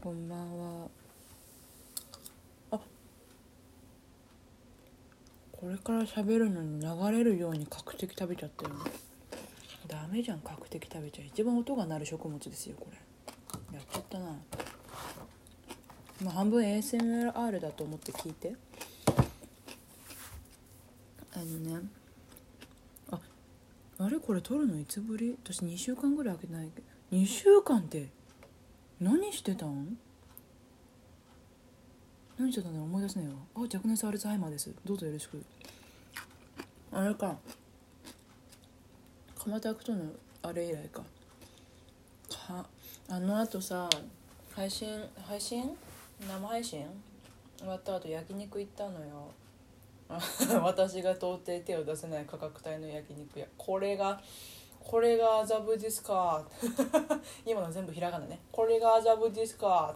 [0.00, 0.88] こんばんは。
[2.70, 2.78] あ。
[5.50, 8.76] これから喋るのに流れるように角的食べちゃったよね。
[9.88, 13.76] ダメじゃん角的食べちゃ一番音が鳴る食物ですよこれ。
[13.76, 14.26] やっちゃったな。
[16.22, 18.54] まあ半分 ASMR だと思って聞いて。
[21.34, 21.80] あのね。
[23.10, 23.18] あ。
[23.98, 24.20] あれ？
[24.20, 25.36] これ撮るのいつぶり？
[25.42, 26.86] 私2週間ぐらい開けないけど。
[27.10, 28.16] 2週間って
[29.00, 29.96] 何してたん？
[32.38, 32.88] 何してたんだろう？
[32.88, 33.34] 思い出せないわ。
[33.54, 34.74] あ若年性アルツハイマーです。
[34.84, 35.44] どうぞよろしく。
[36.92, 37.36] あれか。
[39.36, 40.04] 蒲田区との
[40.42, 41.02] あれ以来か。
[42.28, 42.66] か
[43.08, 43.88] あのあとさ
[44.54, 44.88] 配信
[45.22, 45.76] 配信？
[46.20, 46.84] 生配信？
[47.58, 49.30] 終わった後焼肉行ったのよ。
[50.62, 53.46] 私が到底手を出せない価格帯の焼肉屋。
[53.56, 54.20] これが
[54.88, 56.42] これが麻布ですか。
[57.44, 58.40] 今の全部ひらがなね。
[58.50, 59.94] これが麻布ですか。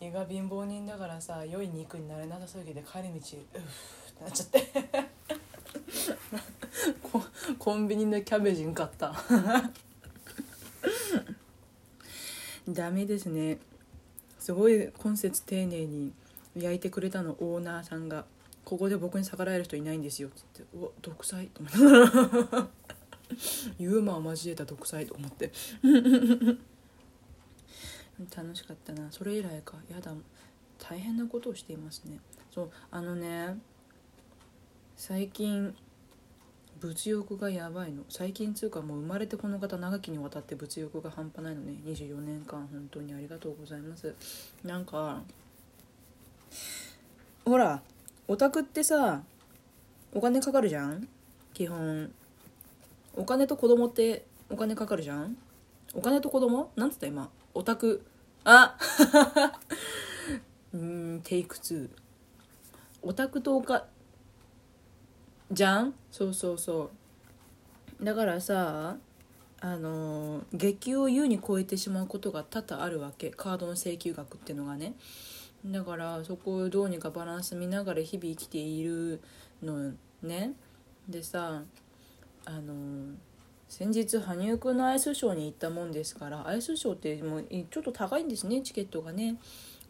[0.00, 3.64] 胃が貧乏人だからさ良い肉になれなさすぎて帰り道うふ
[4.10, 5.08] ってなっちゃって。
[7.02, 7.20] コ
[7.58, 9.12] コンビニでキャベジン買った。
[12.68, 13.58] ダメですね。
[14.38, 16.12] すごい今節丁寧に
[16.56, 18.24] 焼いてくれたのオーナーさんが
[18.68, 21.78] 「ここで僕に逆らえる人いないんですよ」っつって「うわ独裁」と思って。
[23.78, 25.50] ユーモア交えた独裁と思って。
[28.36, 29.10] 楽しかったな。
[29.10, 29.76] それ以来か。
[29.90, 30.12] やだ。
[30.78, 32.20] 大変なことをしていますね。
[32.50, 33.58] そうあのね
[34.96, 35.74] 最近
[36.80, 38.04] 物欲がやばいの。
[38.10, 41.80] 最近つうかもう生まれてこの方長きにわたって物欲が半端ないのね。
[41.86, 44.14] 24年間本当にありがとうございます。
[44.62, 45.22] なんか
[47.46, 47.82] ほら
[48.28, 49.22] オタクってさ
[50.12, 51.08] お金かかるじゃん？
[51.54, 52.10] 基本。
[53.16, 55.36] お金と子供ってお金かかるじゃん？
[55.94, 56.70] お金と子供？
[56.76, 57.30] なんつった今？
[57.54, 58.04] オタク。
[58.44, 58.76] あ
[60.72, 61.88] うんテイク2
[63.02, 63.86] オタクとおか
[65.50, 65.94] じゃん？
[66.10, 66.90] そうそうそ
[68.00, 68.04] う。
[68.04, 68.96] だからさ
[69.60, 73.30] あの月給を優に超えてしまうことが多々あるわけ。
[73.30, 74.94] カードの請求額っていうのがね。
[75.64, 79.20] だからそこをどうにかバランス見ながら日々生きている
[79.62, 79.92] の
[80.22, 80.52] ね。
[81.08, 81.62] でさ
[82.44, 83.14] あの
[83.68, 89.36] 先日羽生くんのアイスショーに行ったもんですからアイスショーってもうちょっと高いんですねチケットがね。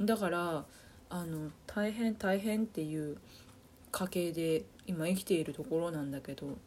[0.00, 0.64] だから
[1.08, 3.16] あの大変大変っていう
[3.92, 6.58] 家系で今生きているところなんだけど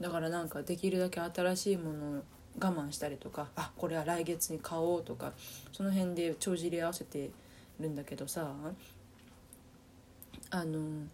[0.00, 2.22] だからなんかできるだけ新しいものを
[2.58, 5.32] 我慢したりとかあこれは来月に買おうとか
[5.72, 7.30] その辺で帳尻合わせて
[7.80, 8.54] るんだけどさ
[10.50, 11.06] あの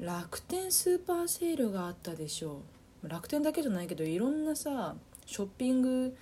[0.00, 2.62] 楽天スーパーセールがあったでしょ。
[3.02, 4.94] 楽天だけじゃないけどいろんなさ
[5.26, 6.16] ショッピング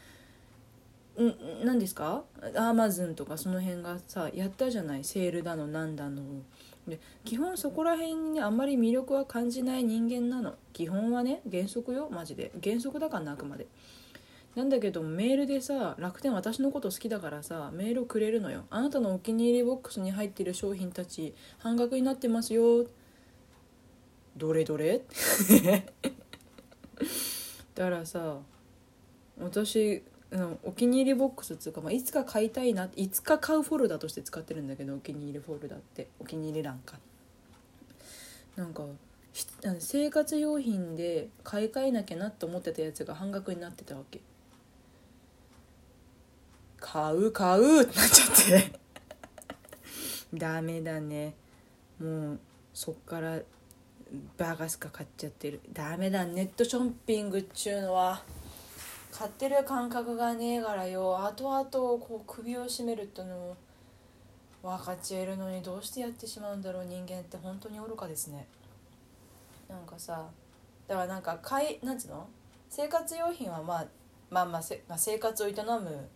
[1.20, 2.22] ん何ですか？
[2.56, 5.04] アマゾンとかその辺がさやったじゃない？
[5.04, 6.22] セールだのなんだの。
[6.88, 10.54] で基本そこら辺にねあんまり魅力は感じない人間なの。
[10.72, 12.52] 基本はね原則よマジで。
[12.62, 13.66] 原則だからなあくまで。
[14.56, 18.64] なんだけどメールでさ楽天私のこと好きだからさメールをくれるのよ。
[18.70, 22.84] あなたのお気に入りボックスに入ってる商品たち半額になってますよ。
[24.36, 25.02] どれどれ？
[27.74, 28.38] だからさ
[29.38, 30.02] 私
[30.62, 36.08] お気に入りボックスっていうか、まあ、いつか買いたいないつか買うフォルダとして使ってるんだけどお気に入りフォルダって。
[36.18, 36.98] お気に入り欄か。
[38.56, 38.84] なんか
[39.78, 44.20] 生活用品で買い替えなきゃなって思ってたやつが半額になってたわけ。
[46.92, 48.80] 買う買うってなっちゃって。
[50.34, 51.34] ダメだね。
[52.00, 52.40] もう
[52.74, 53.38] そっから
[54.36, 55.60] バカスカ買っちゃってる。
[55.72, 56.24] ダメだ。
[56.24, 58.22] ネットショッピングっちゅうのは
[59.12, 61.24] 買ってる感覚がねえからよ。
[61.24, 63.56] 後々こう首を絞めるってのも
[64.62, 66.86] 分かっちゃいるのにどうしてやってしまうんだろう。
[66.86, 68.48] 人間って本当に愚かですね。
[69.68, 70.26] なんかさ
[70.88, 72.26] だからなんか買いなんつうの？
[72.68, 73.86] 生活用品はまあ
[74.30, 76.08] まあまあせ、まあ、生活を営む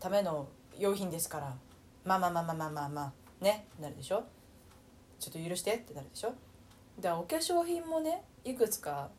[0.00, 0.48] ための
[0.78, 1.56] 用品ですから。
[2.04, 2.88] まあまあまあまあまあまあ。
[2.88, 3.66] まあね。
[3.80, 4.24] なるでしょ？
[5.18, 6.28] ちょっと許してってなるでしょ？
[7.00, 9.10] だからお化粧品もねいくつか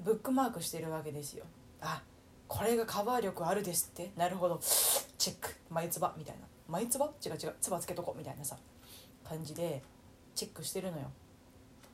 [0.00, 1.44] ブックマークしてるわけですよ。
[1.80, 2.02] あ
[2.48, 4.10] これがカバー力あるですって？
[4.16, 4.58] なるほど。
[5.18, 5.54] チェック。
[5.70, 6.12] 眉唾。
[6.16, 6.46] みたいな。
[6.68, 7.04] 眉唾？
[7.24, 7.54] 違う違う。
[7.60, 8.56] 唾つけとこみたいなさ。
[9.28, 9.82] 感じで
[10.34, 11.04] チェックしてるのよ。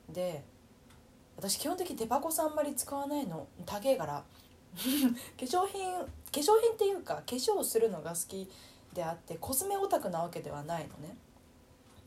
[0.09, 0.43] で
[1.35, 3.47] 私基本的にデパコスあんまり使わないの。
[3.65, 4.23] 高えから
[4.75, 4.81] 化
[5.45, 8.49] 粧品化粧品っていうか化粧するのが好き
[8.93, 11.15] であってコスメオタクなわけではないのね。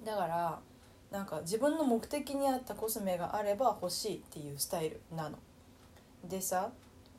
[0.05, 0.59] だから
[1.11, 5.39] なんか自分の目的に合ったコスメがあれば欲しいっていうスタイルなの。
[6.25, 6.71] でさ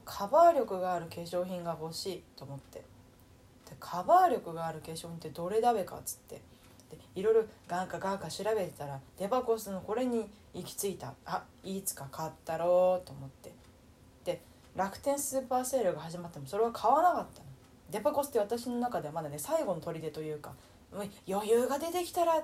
[0.06, 2.80] カバー力がある化粧品が欲しいと思って。
[2.80, 6.42] でカバー力がある化粧品ってどれだべかっつって。
[6.90, 11.14] でいろいろガンカガンカ調べてたらデパコスのこれに行き着いた。
[11.26, 13.50] あいつか買ったろうと思って。
[14.75, 17.45] 楽天スーパーセールが始まってもそれは買わなかったの。
[17.89, 20.53] デパコスって私の中ではまだね最後の砦というか
[21.27, 22.41] 余裕が出てきたら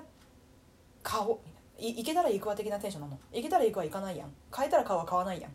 [1.02, 1.38] 買おう。
[1.80, 3.18] い行けたら行くわ的なテンションなの。
[3.32, 4.32] 行けたら行くは行かないやん。
[4.50, 5.52] 買えたら買うは買わないやん、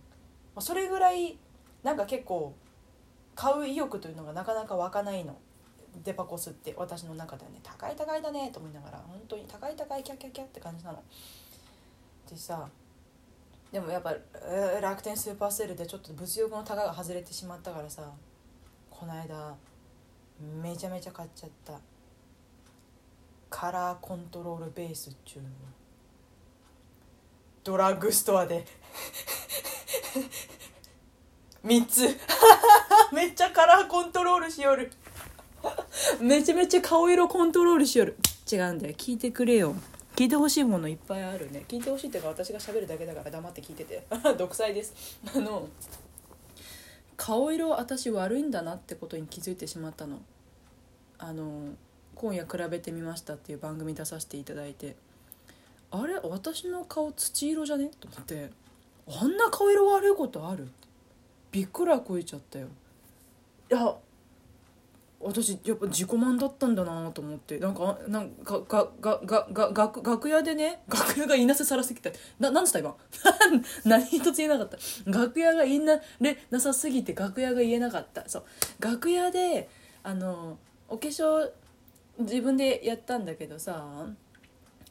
[0.59, 1.37] それぐらい
[1.83, 2.55] なんか結構
[3.35, 5.37] 買う意欲というのがなかなか湧かないの。
[6.03, 7.59] デパコスって私の中ではね。
[7.61, 11.03] 高い高いだねと思いながら本当に高い高いキャッキャッキャって感じなの。
[12.27, 12.67] でさ
[13.73, 18.09] でもやっぱえー楽天スーパーセールでちょっと物欲のタガが外れてしまったからさ
[18.89, 19.55] この間
[20.61, 21.79] めちゃめちゃ買っちゃった。
[23.49, 25.49] カラーコントロールベースっちゅうの。
[27.63, 28.65] ドラッグストアで。
[31.63, 32.07] 3つ。
[33.13, 34.91] めっちゃカラーコントロールしよる。
[36.19, 38.17] めちゃめちゃ顔色コントロールしよる。
[38.51, 38.93] 違うんだよ。
[38.95, 39.75] 聞いてくれよ。
[40.15, 41.65] 聞いてほしいものいっぱいあるね。
[41.67, 44.05] 聞いてほしいっていうか私が喋るだけだから黙って聞いてて。
[44.37, 45.17] 独裁です。
[45.35, 45.67] あの
[47.17, 50.21] 顔色私悪いんだなってことに気づいてしまったの。
[51.17, 51.73] あの
[52.15, 54.95] 今夜比べてみましたっていう番組出させていただいて。
[55.89, 56.19] あれ？
[56.19, 57.89] 私の顔土色じゃね？
[57.99, 58.51] と思って。
[59.07, 60.67] あんな顔色悪いことある？
[61.51, 62.67] びっくらこいちゃったよ。
[63.71, 63.95] いや
[65.23, 72.95] 私やっぱ自己満だったんだなと思ってなんかなんかがががが楽楽屋でね楽屋がいなせさらすぎてななんつった今？
[73.85, 74.77] 何一つ言えなかった。
[75.05, 78.27] 楽屋がいなれなさすぎて楽屋が言えなかった。
[78.27, 78.43] そう。
[78.79, 79.69] 楽屋で
[80.03, 81.51] あのお化粧
[82.19, 84.07] 自分でやったんだけどさ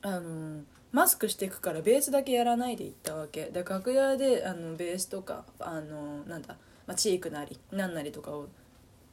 [0.03, 3.47] あのマスクしていくからベースだけやらないで行ったわけ。
[3.47, 6.57] で楽屋であのベースとかあのなんだ、
[6.87, 8.49] まあ、チークなりなんなりとかを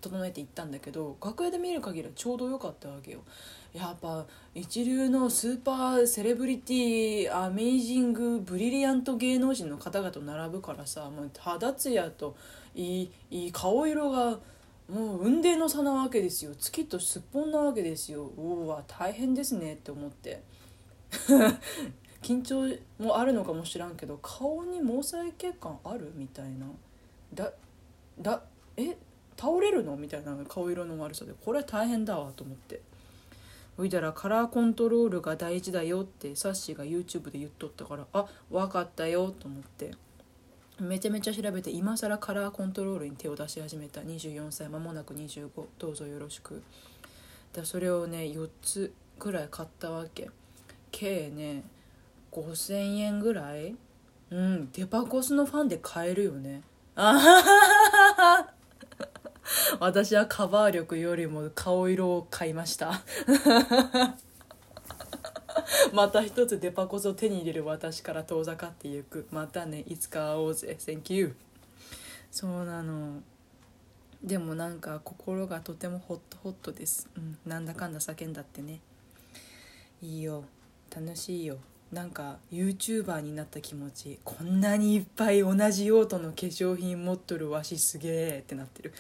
[0.02, 3.20] 整えていったんだけど楽屋で見る限りはちょうど良かったわけよ。
[3.74, 4.26] やっぱ
[4.56, 12.36] 一流のスーパーセレブリティアメイジングブリリアント芸能人の方々と並ぶからさもう肌ツヤと
[12.74, 14.40] いいいい顔色が
[14.90, 16.56] もう雲泥の差なわけですよ。
[16.56, 18.24] 月とすっぽんなわけですよ。
[18.26, 20.42] うわ大変ですねって思って。
[22.22, 26.66] 緊張もあるのかもしらんけど顔に毛細血管あるみたいな。
[27.34, 27.52] だ
[28.20, 28.42] だ
[28.78, 28.98] え？
[29.40, 29.96] 倒れるの？
[29.96, 32.82] みたいな顔色の悪さでこれは大変だわと思って。
[33.78, 39.92] ほいだらカラーコントロールが大事だよってサッシーが YouTube で言っとったからあ分かったよと思って。
[40.82, 44.02] めちゃめちゃ調べて今更カラーコントロールに手を出し始めた。
[44.02, 46.62] 24歳間もなく25どうぞよろしく。
[47.54, 50.30] でそれをね4つぐらい買ったわけ。
[50.92, 51.64] 計ね
[52.34, 53.76] 5000円ぐらい？
[54.32, 56.64] うんデパコスのファンで買えるよね。
[56.96, 58.59] あはははは。
[59.80, 63.02] 私はカバー力よりも顔色を買いました。
[65.94, 69.28] また一つデパコスを手に入れる私から遠ざかっていく。
[69.32, 70.78] またねいつか会おうぜ。
[70.80, 71.36] Thank you
[72.32, 73.22] そうなの。
[74.24, 78.82] でもなんか心がとてもホットホットです、うん、なんだかんだ叫んだってね。
[80.02, 80.44] いいよ。
[80.94, 81.58] 楽しいよ。
[81.92, 88.94] なんか YouTuber になった気持ちこんなにいっぱい同じ用途の化粧品持っとるわしすげえってなってる。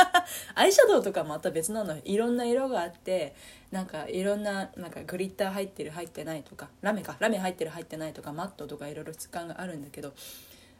[0.54, 3.34] アイシャドウとかまた別なのいろんな色があって
[3.70, 7.16] なんかいろんななんかグリッター入ってる入ってないとかラメか。
[7.18, 10.12] ラメ入ってる入ってないとかマットとかいろいろ質感があるんだけど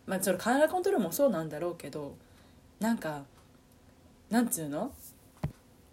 [0.07, 2.15] まあそれカラコントロールもそうなんだろうけど
[2.79, 3.25] なんか
[4.29, 4.93] なんつうの？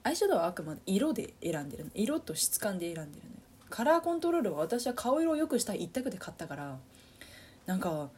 [0.03, 1.91] アイシャドウはあくまで色で選んでるの。
[1.93, 3.40] 色と質感で選んでるのよ。
[3.71, 6.77] カラーコントロールは私は顔色を良くしたい一択で買ったから
[7.65, 8.09] なんか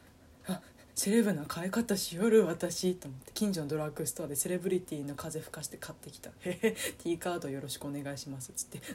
[0.46, 0.60] あ
[0.94, 8.80] セレブな買い方しよる私と思って近所のドラッグストアでセレブリティの風吹かして買ってきた「へへ T カードよろしくお願いします」っつって。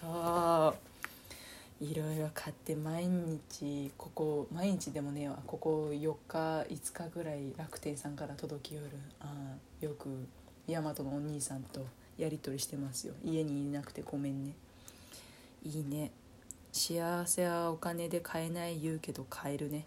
[0.00, 0.78] そう。
[1.78, 5.38] いろいろ買って毎日ここ毎日でもねえわ。
[5.46, 8.90] ここ4日5日ぐらい楽天さんから届きよる。
[9.20, 10.26] あよく
[10.66, 11.86] 大和のお兄さんと
[12.18, 13.14] やり取りしてますよ。
[13.24, 14.54] 家にいなくてごめんね。
[15.64, 16.10] いいね。
[16.72, 19.84] 幸せはお金で買えない言うけど買えるね。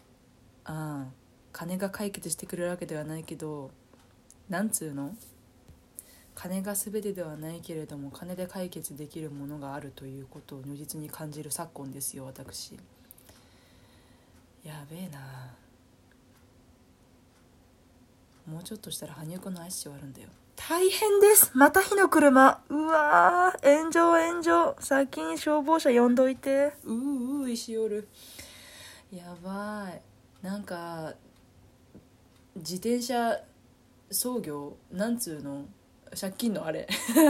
[0.66, 1.12] ああ。
[1.52, 3.72] 金が解決してくれるわけではないけど
[4.50, 5.16] なんつうの？
[6.36, 12.78] 金が全てではないけれども金で解決できるものがあるということを如実に感じる昨今ですよ私。
[14.64, 15.54] やべえな。
[18.46, 20.30] もうちょっとしたら羽生君のアイスショーあるんだよ。
[20.68, 21.52] 大変です。
[21.56, 22.62] また火の車。
[22.70, 23.78] うわー。
[23.80, 24.76] 炎上炎上。
[24.80, 26.74] 先に消防車呼んどいて。
[26.84, 28.10] うーうー石折る。
[29.12, 30.02] やばい。
[30.46, 31.14] なんか
[32.56, 33.40] 自転車
[34.12, 34.76] 操業？
[34.92, 35.66] なんつうの？
[36.20, 36.88] 借金のあれ。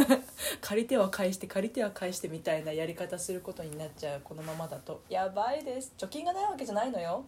[0.60, 4.22] 借りては返して借りては返してみたいなやり方することになっちゃう。
[4.24, 5.04] このままだと。
[5.08, 5.94] やばいです。
[5.98, 7.26] 貯金がないわけじゃないのよ。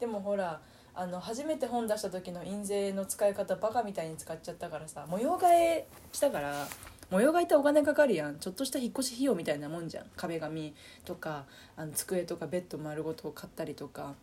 [0.00, 0.60] でもほら
[0.98, 6.66] あの初めて本出した時の印税の使い方バカみたいに使っちゃったからさ模様替えしたから
[7.10, 8.38] 模様替えってお金かかるやん。
[8.38, 10.06] ちょっとした引っ越し費用みたいなもんじゃん。
[10.16, 10.74] 壁紙
[11.04, 11.44] とか
[11.76, 14.14] あの机とかベッド丸ごと買ったりとか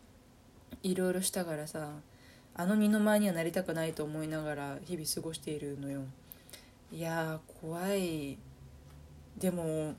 [0.82, 1.92] いろいろしたからさ
[2.56, 6.01] あの二の舞にはなりたくないと思いながら日々過ごしているのよ。
[6.92, 8.38] いやー怖い。
[9.38, 9.94] でも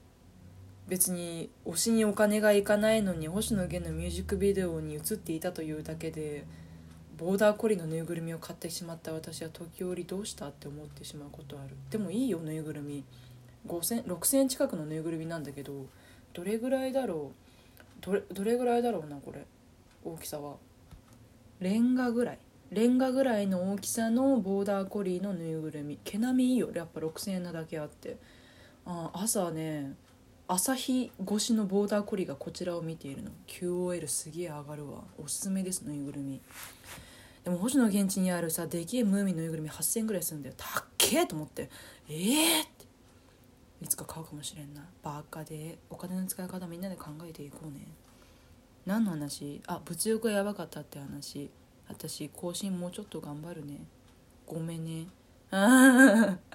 [0.88, 6.44] 別に推しにお金がいかないのに星野源のミュージックビデオに映っていたというだけで
[7.16, 11.76] ボーダーコリのぬいぐるみを買ってしまった私は時折どうしたって思ってしまうことある。
[11.90, 13.04] でもいいよぬいぐるみ。
[13.66, 15.86] 5,0006,000円近くのぬいぐるみなんだけど
[16.32, 18.04] どれぐらいだろう？
[18.04, 19.46] どれどれぐらいだろうなこれ？
[20.04, 20.56] 大きさは。
[21.60, 22.38] レンガぐらい。
[22.70, 25.98] レンガぐらいの大きさのボーダーコリーのぬいぐるみ。
[26.04, 26.70] 毛並みいいよ。
[26.74, 28.16] やっぱ6,000円なだけあって。
[28.86, 29.94] あ朝ね
[30.46, 33.30] 朝日越しのボーダーコリーがこちらを見ているの。
[33.46, 35.02] QOL すげえ上がるわ。
[35.16, 36.40] おすすめですぬいぐるみ。
[37.44, 40.54] でも星野源地にあるさでけえムーミンぬいぐるみ8,000円ぐらいするんだよ。
[40.56, 41.70] たっけえと思って。
[42.10, 42.84] ええー、って。
[43.80, 44.82] いつか買うかもしれんな。
[45.02, 47.86] バカでお金の使い方みんなで考えていこうね。
[48.84, 49.62] 何の話？
[49.66, 51.48] あ物欲がやばかったって話。
[51.88, 53.78] 私更新もうちょっと頑張るね。
[54.46, 55.06] ごめんね。
[55.50, 56.53] ああ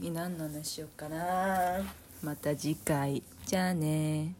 [0.00, 1.82] 次何の話しようかな。
[2.22, 3.22] また次回。
[3.44, 4.39] じゃあね。